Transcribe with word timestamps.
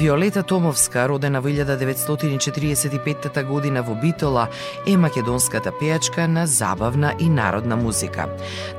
Виолета 0.00 0.42
Томовска, 0.42 1.08
родена 1.08 1.40
во 1.40 1.48
1945 1.48 3.44
година 3.44 3.82
во 3.82 3.94
Битола, 3.94 4.48
е 4.86 4.96
македонската 4.96 5.72
пејачка 5.76 6.26
на 6.26 6.46
забавна 6.46 7.12
и 7.18 7.28
народна 7.28 7.76
музика. 7.76 8.24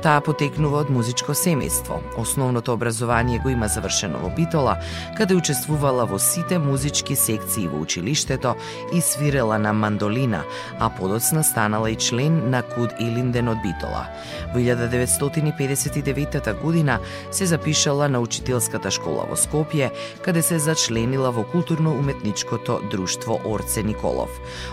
Таа 0.02 0.20
потекнува 0.20 0.82
од 0.82 0.90
музичко 0.90 1.30
семејство. 1.30 2.02
Основното 2.18 2.74
образование 2.74 3.38
го 3.38 3.54
има 3.54 3.68
завршено 3.68 4.18
во 4.18 4.34
Битола, 4.34 4.80
каде 5.16 5.38
учествувала 5.38 6.06
во 6.10 6.18
сите 6.18 6.58
музички 6.58 7.14
секции 7.14 7.68
во 7.68 7.78
училиштето 7.78 8.56
и 8.92 9.00
свирела 9.00 9.58
на 9.58 9.72
мандолина, 9.72 10.42
а 10.80 10.90
подоцна 10.90 11.44
станала 11.44 11.90
и 11.90 11.96
член 11.96 12.50
на 12.50 12.62
Куд 12.62 12.90
Илинден 12.98 13.48
од 13.48 13.62
Битола. 13.62 14.08
Во 14.54 14.58
1959 14.58 16.60
година 16.60 16.98
се 17.30 17.46
запишала 17.46 18.08
на 18.08 18.18
учителската 18.18 18.90
школа 18.90 19.22
во 19.30 19.38
Скопје, 19.38 19.90
каде 20.24 20.42
се 20.42 20.58
зачлени 20.58 21.11
учленила 21.12 21.30
во 21.30 21.44
културно-уметничкото 21.44 22.80
друштво 22.90 23.40
Орце 23.44 23.82
Николов. 23.82 24.30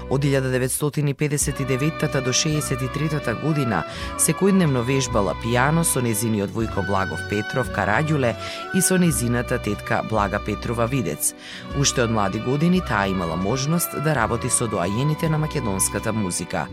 Од 0.09 0.23
1959 0.23 2.21
до 2.21 2.31
63 2.31 3.41
година 3.41 3.83
секојдневно 4.17 4.83
вежбала 4.83 5.35
пијано 5.43 5.83
со 5.83 6.01
незиниот 6.01 6.51
војко 6.51 6.85
Благов 6.87 7.19
Петров 7.29 7.67
Караѓуле 7.75 8.35
и 8.75 8.81
со 8.81 8.97
незината 8.97 9.57
тетка 9.59 10.01
Блага 10.09 10.39
Петрова 10.39 10.85
Видец. 10.87 11.33
Уште 11.79 12.03
од 12.03 12.11
млади 12.11 12.39
години 12.39 12.81
таа 12.81 13.07
имала 13.07 13.35
можност 13.35 13.91
да 14.03 14.15
работи 14.15 14.49
со 14.49 14.67
доајените 14.67 15.29
на 15.29 15.37
македонската 15.37 16.13
музика. 16.13 16.67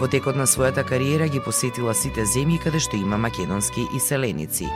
Во 0.00 0.08
текот 0.08 0.36
на 0.36 0.46
својата 0.46 0.84
кариера 0.84 1.28
ги 1.28 1.40
посетила 1.40 1.94
сите 1.94 2.26
земји 2.26 2.60
каде 2.62 2.80
што 2.80 2.96
има 2.96 3.16
македонски 3.16 3.88
иселеници. 3.96 4.68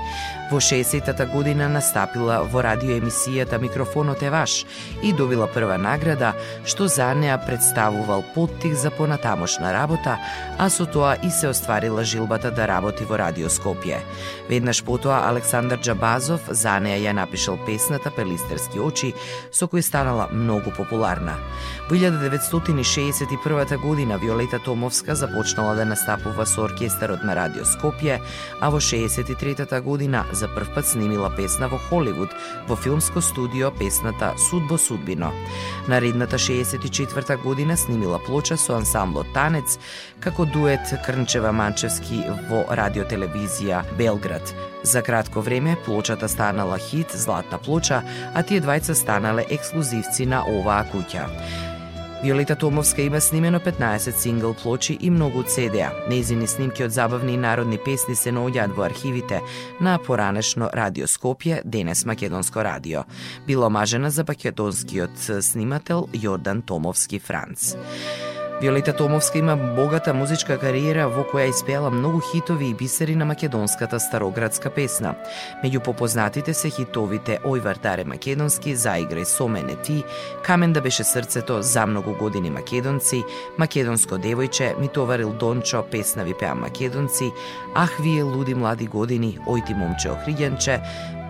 Во 0.50 0.56
60-та 0.60 1.26
година 1.26 1.68
настапила 1.68 2.42
во 2.42 2.62
радиоемисијата 2.62 3.58
Микрофонот 3.60 4.22
е 4.22 4.29
певаш 4.30 4.66
и 5.02 5.12
добила 5.12 5.46
прва 5.46 5.78
награда, 5.78 6.34
што 6.64 6.88
за 6.88 7.14
неа 7.14 7.38
представувал 7.38 8.22
поттик 8.34 8.74
за 8.74 8.90
понатамошна 8.90 9.72
работа, 9.72 10.18
а 10.58 10.70
со 10.70 10.86
тоа 10.86 11.16
и 11.22 11.30
се 11.30 11.48
остварила 11.48 12.04
жилбата 12.04 12.50
да 12.50 12.66
работи 12.68 13.04
во 13.04 13.18
Радио 13.18 13.48
Скопје. 13.48 13.98
Веднаш 14.48 14.84
потоа 14.84 15.28
Александар 15.28 15.78
Джабазов 15.78 16.40
за 16.48 16.78
неа 16.80 16.98
ја 16.98 17.12
напишал 17.12 17.58
песната 17.66 18.10
Пелистерски 18.10 18.78
очи, 18.78 19.14
со 19.50 19.66
кој 19.66 19.82
станала 19.82 20.28
многу 20.32 20.70
популарна. 20.70 21.34
Во 21.88 21.96
1961 21.96 23.78
година 23.78 24.18
Виолета 24.18 24.58
Томовска 24.58 25.14
започнала 25.14 25.74
да 25.74 25.84
настапува 25.84 26.44
со 26.46 26.64
оркестарот 26.64 27.24
на 27.24 27.34
Радио 27.34 27.64
Скопје, 27.64 28.20
а 28.60 28.70
во 28.70 28.78
63 28.78 29.80
година 29.80 30.24
за 30.32 30.48
прв 30.48 30.74
пат 30.74 30.86
снимила 30.86 31.30
песна 31.36 31.68
во 31.68 31.78
Холивуд, 31.78 32.30
во 32.68 32.76
филмско 32.76 33.20
студио 33.20 33.70
песната 33.70 34.19
песната 34.20 34.38
Судбо 34.38 34.78
Судбино. 34.78 35.32
Наредната 35.88 36.38
64 36.38 37.42
година 37.42 37.76
снимила 37.76 38.18
плоча 38.18 38.56
со 38.56 38.76
ансамблот 38.76 39.32
Танец 39.34 39.78
како 40.20 40.44
дует 40.44 40.80
Крнчева 41.06 41.52
Манчевски 41.52 42.24
во 42.50 42.64
радиотелевизија 42.68 43.82
Белград. 43.98 44.54
За 44.82 45.02
кратко 45.02 45.40
време 45.40 45.76
плочата 45.84 46.28
станала 46.28 46.78
хит 46.78 47.10
Златна 47.12 47.58
плоча, 47.58 48.02
а 48.34 48.42
тие 48.42 48.60
двајца 48.60 48.94
станале 48.94 49.46
ексклузивци 49.50 50.26
на 50.26 50.44
оваа 50.44 50.84
куќа. 50.92 51.26
Виолета 52.22 52.56
Томовска 52.56 53.02
има 53.02 53.20
снимено 53.20 53.60
15 53.60 54.10
сингл 54.10 54.52
плочи 54.52 54.98
и 55.00 55.10
многу 55.10 55.42
CD-а. 55.42 55.88
Нејзини 56.10 56.44
снимки 56.46 56.84
од 56.84 56.92
забавни 56.92 57.32
и 57.32 57.40
народни 57.40 57.78
песни 57.80 58.12
се 58.12 58.28
наоѓаат 58.28 58.74
во 58.76 58.84
архивите 58.84 59.40
на 59.80 59.96
поранешно 59.96 60.68
Радио 60.68 61.08
Скопје, 61.08 61.62
денес 61.64 62.04
Македонско 62.04 62.60
радио. 62.64 63.06
Било 63.46 63.70
мажена 63.70 64.10
за 64.10 64.24
македонскиот 64.28 65.16
снимател 65.40 66.08
Јордан 66.12 66.60
Томовски 66.60 67.18
Франц. 67.18 67.74
Виолета 68.60 68.92
Томовска 68.92 69.38
има 69.38 69.56
богата 69.56 70.12
музичка 70.14 70.58
кариера 70.60 71.06
во 71.08 71.22
која 71.24 71.46
испеала 71.48 71.88
многу 71.90 72.18
хитови 72.20 72.66
и 72.68 72.74
бисери 72.74 73.14
на 73.16 73.24
македонската 73.24 73.96
староградска 74.00 74.68
песна. 74.70 75.14
Меѓу 75.64 75.80
попознатите 75.80 76.52
се 76.54 76.68
хитовите 76.68 77.38
Ој 77.40 77.62
вардаре 77.64 78.04
македонски, 78.04 78.76
Заиграј 78.76 79.24
со 79.24 79.48
мене 79.48 79.76
ти, 79.80 80.04
Камен 80.44 80.72
да 80.72 80.80
беше 80.80 81.04
срцето, 81.04 81.62
За 81.62 81.86
многу 81.86 82.12
години 82.12 82.50
македонци, 82.50 83.24
Македонско 83.58 84.20
девојче, 84.20 84.78
Ми 84.78 84.88
товарил 84.88 85.32
Дончо, 85.32 85.82
Песна 85.90 86.24
ви 86.24 86.34
пеам 86.34 86.60
македонци, 86.60 87.32
Ах 87.74 87.96
вие 88.02 88.22
луди 88.22 88.54
млади 88.54 88.86
години, 88.86 89.38
Ој 89.48 89.66
ти 89.66 89.74
момче 89.74 90.08
охриѓанче, 90.08 90.80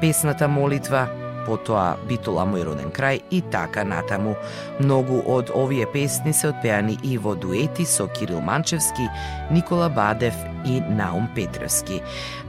Песната 0.00 0.48
молитва, 0.48 1.06
потоа 1.50 1.97
Битола 2.09 2.47
мој 2.47 2.69
роден 2.71 2.94
крај 2.94 3.21
и 3.31 3.43
така 3.53 3.84
натаму. 3.84 4.37
Многу 4.78 5.21
од 5.27 5.50
овие 5.55 5.88
песни 5.93 6.33
се 6.33 6.53
отпеани 6.55 6.99
и 7.03 7.19
во 7.19 7.34
дуети 7.34 7.84
со 7.84 8.06
Кирил 8.06 8.41
Манчевски, 8.41 9.09
Никола 9.50 9.88
Бадев 9.88 10.34
и 10.65 10.81
Наум 10.81 11.28
Петревски. 11.34 12.03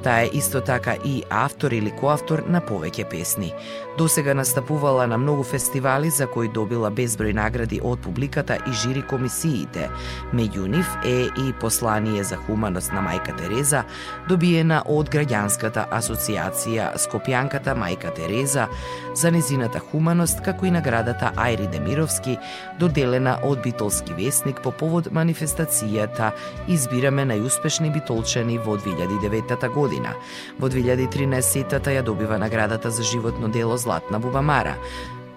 Таа 0.04 0.22
е 0.22 0.30
исто 0.34 0.62
така 0.62 0.96
и 1.06 1.24
автор 1.30 1.72
или 1.72 1.92
коавтор 1.92 2.44
на 2.50 2.62
повеќе 2.62 3.10
песни. 3.10 3.54
До 3.98 4.08
сега 4.08 4.34
настапувала 4.34 5.08
на 5.08 5.18
многу 5.18 5.44
фестивали 5.44 6.10
за 6.10 6.28
кои 6.28 6.48
добила 6.48 6.92
безброј 6.92 7.34
награди 7.34 7.82
од 7.84 8.02
публиката 8.02 8.58
и 8.68 8.74
жири 8.74 9.04
комисиите. 9.08 9.90
Меѓу 10.34 10.68
нив 10.68 10.88
е 11.06 11.30
и 11.30 11.54
послание 11.62 12.24
за 12.24 12.36
хуманост 12.36 12.94
на 12.94 13.02
мајка 13.06 13.36
Тереза, 13.38 13.84
добиена 14.30 14.82
од 14.86 15.10
граѓанската 15.12 15.86
асоциација 15.92 16.96
Скопјанката 16.98 17.76
мајка 17.78 18.14
Тереза 18.16 18.68
за 19.14 19.32
незината 19.32 19.80
хуманост, 19.80 20.42
како 20.42 20.66
и 20.66 20.72
наградата 20.72 21.32
Ајри 21.36 21.70
Демировски, 21.72 22.38
доделена 22.80 23.38
од 23.44 23.62
Битолски 23.64 24.14
вестник 24.14 24.62
по 24.64 24.72
повод 24.72 25.12
манифестацијата 25.12 26.32
Избираме 26.68 27.26
најуспешни 27.26 27.92
битолчани 27.94 28.58
во 28.58 28.78
2009 28.78 29.70
година. 29.74 30.16
Во 30.60 30.70
2013 30.70 31.80
ја 31.96 32.04
добива 32.04 32.38
наградата 32.38 32.92
за 32.92 33.04
животно 33.04 33.48
дело 33.48 33.78
Златна 33.78 34.20
бубамара. 34.20 34.76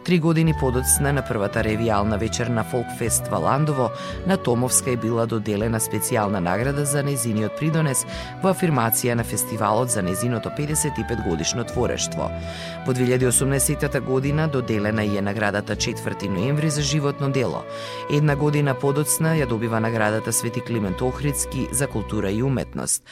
Три 0.05 0.19
години 0.19 0.55
подоцна 0.61 1.13
на 1.17 1.23
првата 1.25 1.63
ревијална 1.65 2.19
вечер 2.21 2.47
на 2.53 2.65
Фолкфест 2.65 3.29
Валандово, 3.29 3.91
на 4.27 4.37
Томовска 4.37 4.91
е 4.91 4.97
била 5.01 5.25
доделена 5.27 5.79
специјална 5.81 6.43
награда 6.45 6.85
за 6.85 7.01
незиниот 7.03 7.57
придонес 7.57 8.03
во 8.43 8.53
афирмација 8.53 9.15
на 9.17 9.25
фестивалот 9.25 9.89
за 9.89 10.03
незиното 10.05 10.53
55 10.59 11.25
годишно 11.29 11.65
творештво. 11.65 12.29
Во 12.87 12.93
2018 12.93 14.01
година 14.01 14.49
доделена 14.49 15.05
е 15.05 15.23
наградата 15.23 15.77
4 15.77 16.29
ноември 16.29 16.71
за 16.71 16.83
животно 16.83 17.31
дело. 17.31 17.65
Една 18.11 18.37
година 18.37 18.75
подоцна 18.75 19.33
ја 19.41 19.49
добива 19.49 19.81
наградата 19.81 20.33
Свети 20.33 20.61
Климент 20.61 21.01
Охридски 21.01 21.69
за 21.73 21.87
култура 21.87 22.31
и 22.31 22.43
уметност. 22.43 23.03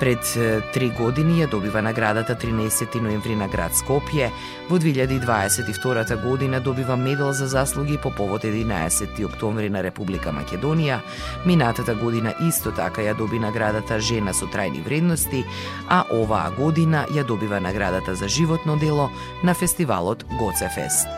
Пред 0.00 0.24
три 0.72 0.88
години 0.88 1.44
ја 1.44 1.50
добива 1.50 1.82
наградата 1.82 2.34
13 2.34 3.00
ноември 3.00 3.36
на 3.36 3.48
град 3.48 3.72
Скопје. 3.72 4.30
Во 4.70 4.78
2022 4.78 6.16
година 6.16 6.29
добива 6.36 6.96
медал 6.96 7.32
за 7.32 7.46
заслуги 7.46 7.98
по 8.02 8.10
повод 8.10 8.42
11 8.42 9.24
октомври 9.24 9.70
на 9.70 9.82
Република 9.82 10.30
Македонија. 10.30 11.00
Минатата 11.46 11.94
година 11.94 12.34
исто 12.48 12.70
така 12.70 13.02
ја 13.02 13.16
доби 13.16 13.38
наградата 13.38 14.00
Жена 14.00 14.32
со 14.32 14.46
трајни 14.46 14.84
вредности, 14.84 15.44
а 15.88 16.04
оваа 16.10 16.50
година 16.50 17.06
ја 17.10 17.24
добива 17.24 17.60
наградата 17.60 18.14
за 18.14 18.28
животно 18.28 18.76
дело 18.76 19.10
на 19.44 19.54
фестивалот 19.54 20.24
Гоцефест. 20.38 21.08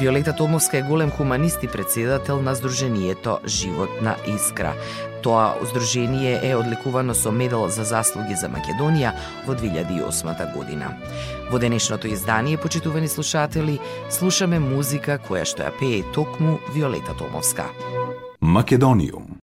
Виолета 0.00 0.32
Томовска 0.36 0.78
е 0.78 0.82
голем 0.82 1.10
хуманист 1.10 1.62
и 1.62 1.68
председател 1.68 2.42
на 2.42 2.54
Сдруженијето 2.56 3.46
Животна 3.46 4.16
искра. 4.26 4.74
Тоа 5.22 5.54
здружение 5.62 6.40
е 6.42 6.56
одликувано 6.56 7.14
со 7.14 7.30
медал 7.30 7.68
за 7.68 7.84
заслуги 7.84 8.34
за 8.34 8.48
Македонија 8.50 9.12
во 9.46 9.54
2008 9.54 10.52
година. 10.54 10.96
Во 11.50 11.58
денешното 11.58 12.08
издание, 12.08 12.56
почитувани 12.56 13.08
слушатели, 13.08 13.78
слушаме 14.10 14.58
музика 14.58 15.18
која 15.28 15.44
што 15.46 15.62
ја 15.62 15.72
пее 15.78 16.02
токму 16.14 16.58
Виолета 16.74 17.14
Томовска. 17.18 17.70
Македониум 18.40 19.41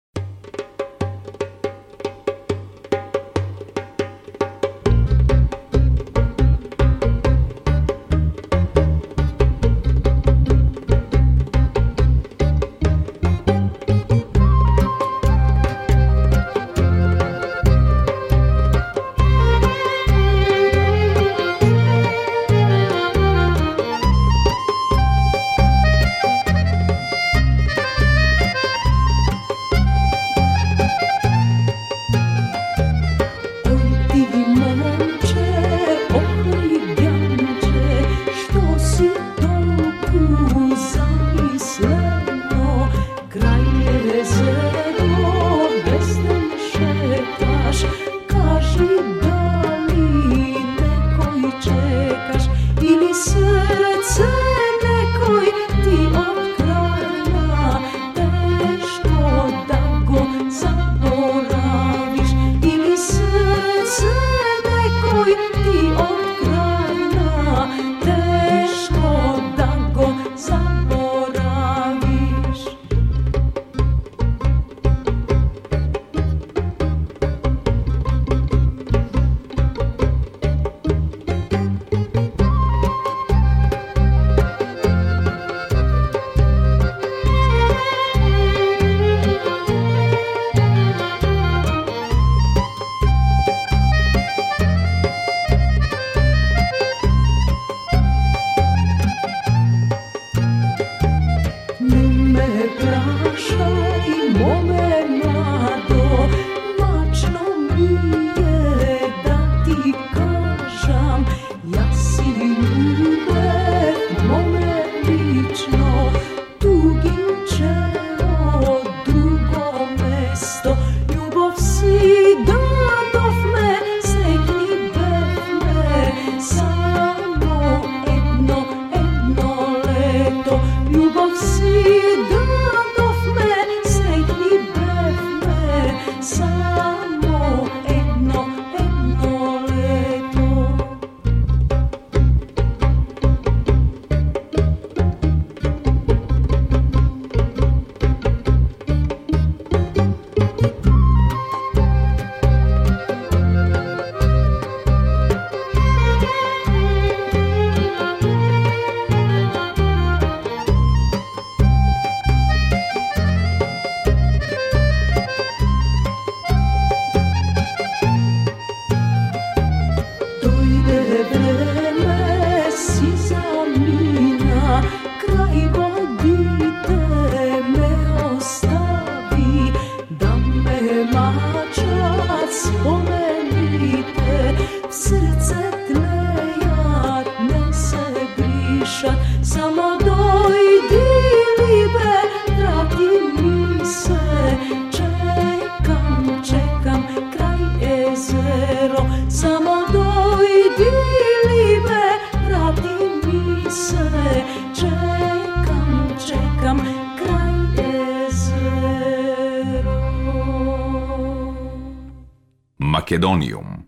Македониум. 213.21 213.80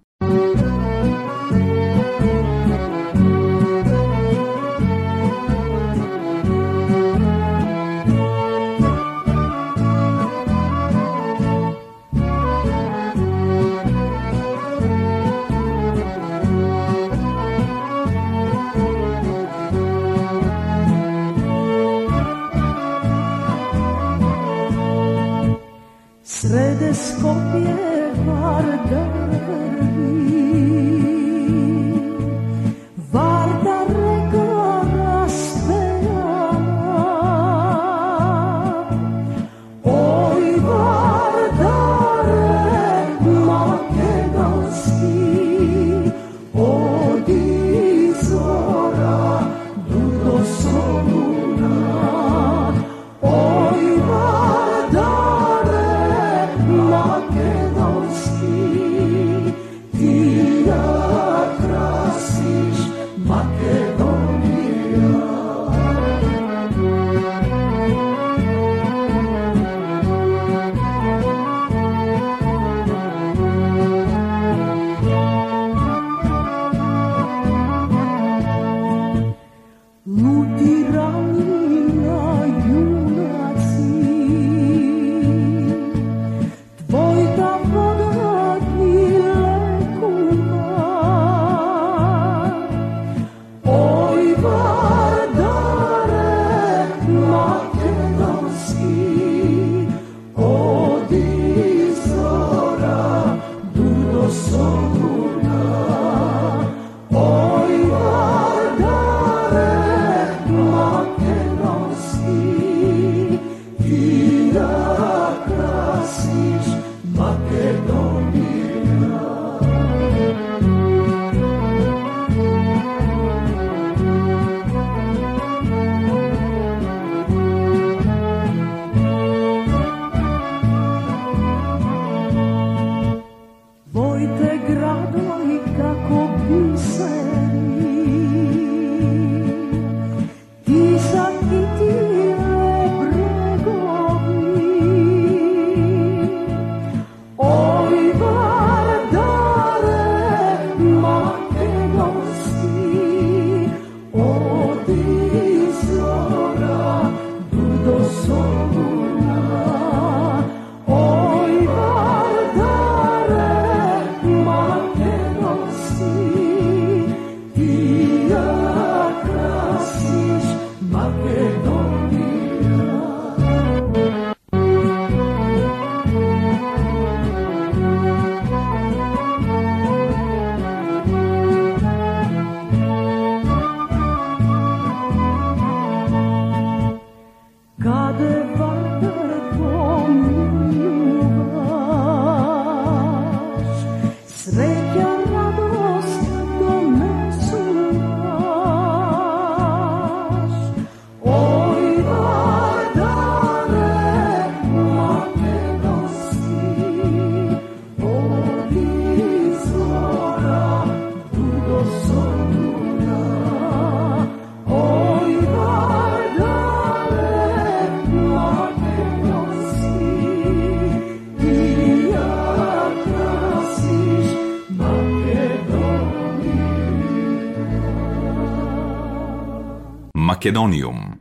Македониум. 230.53 231.12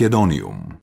Македониум. 0.00 0.80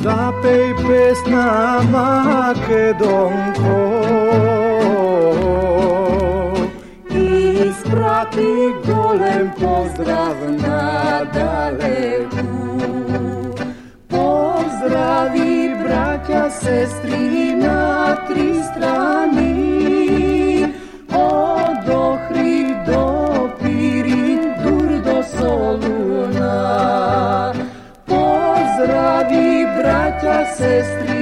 Запеј 0.00 0.72
песна 0.88 1.82
Македонка 1.92 3.53
Christmas. 30.84 31.13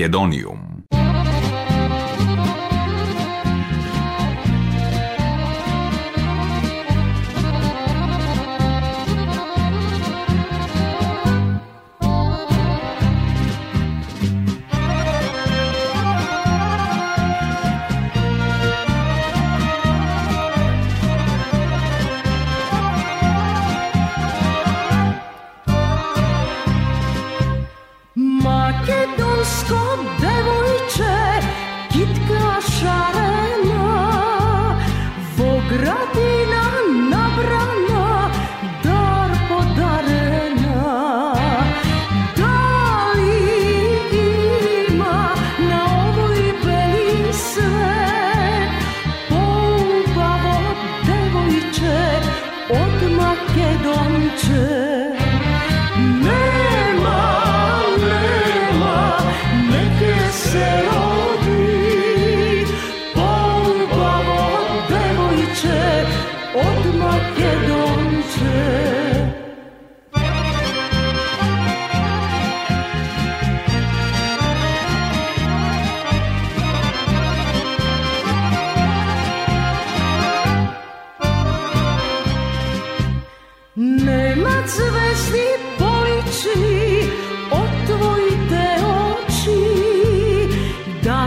Македониум. 0.00 0.59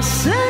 Се 0.04 0.43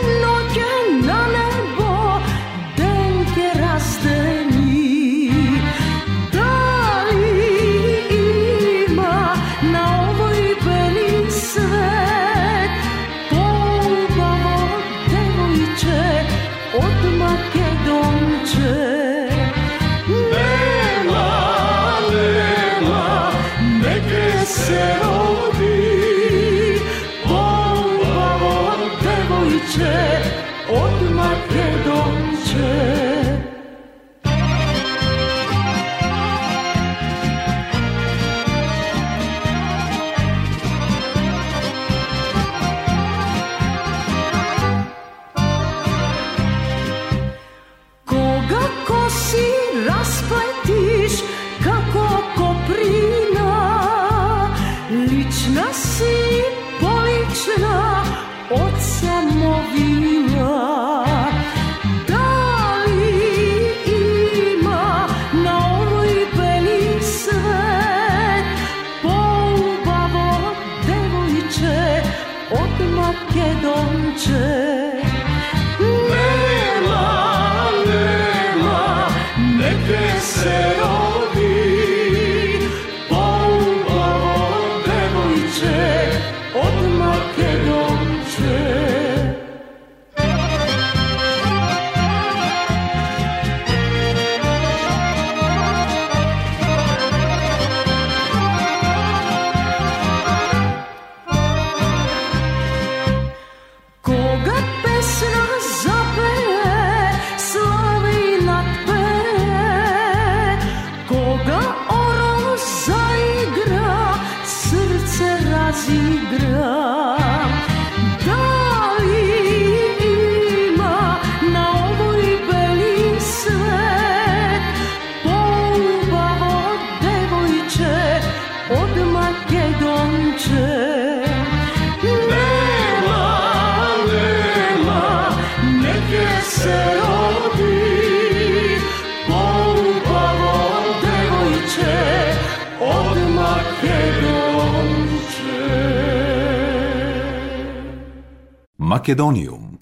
Македониум. 148.94 149.73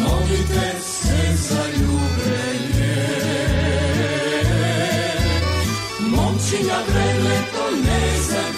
molite 0.00 0.80
se 0.80 1.36
za 1.36 1.62
ljubljenje. 1.66 2.96
Momčina 6.00 6.78
vrele 6.88 7.36
to 7.52 7.64
ne 7.70 8.02
završenje, 8.28 8.57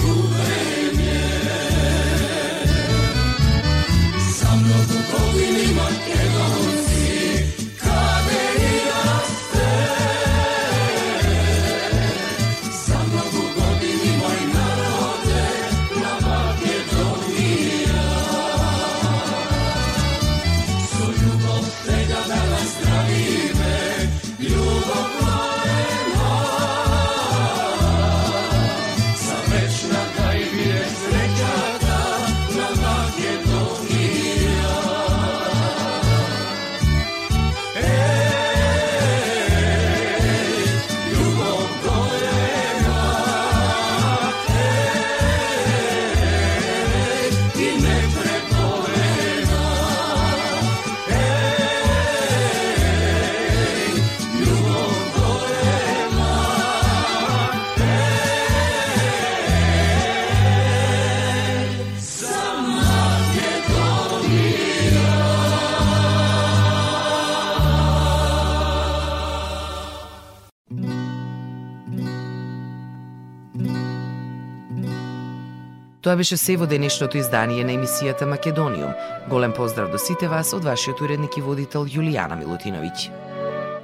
Тоа 76.00 76.16
беше 76.16 76.36
се 76.40 76.56
во 76.56 76.64
денешното 76.64 77.18
издание 77.20 77.64
на 77.64 77.74
емисијата 77.76 78.24
Македониум. 78.24 78.94
Голем 79.28 79.52
поздрав 79.52 79.90
до 79.92 79.98
сите 79.98 80.28
вас 80.28 80.54
од 80.56 80.64
вашиот 80.64 81.00
уредник 81.04 81.36
и 81.36 81.44
водител 81.44 81.84
Јулијана 81.84 82.40
Милутиновиќ. 82.40 83.10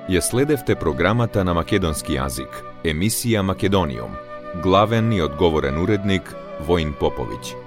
Ја 0.09 0.23
следевте 0.25 0.79
програмата 0.81 1.45
на 1.45 1.53
македонски 1.53 2.17
јазик, 2.17 2.63
емисија 2.85 3.43
Македониум. 3.43 4.17
Главен 4.63 5.13
и 5.13 5.21
одговорен 5.21 5.77
уредник 5.83 6.33
Воин 6.61 6.95
Поповиќ. 7.01 7.66